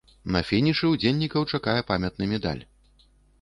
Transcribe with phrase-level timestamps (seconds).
[0.35, 2.65] На фінішы ўдзельнікаў чакае памятны медаль.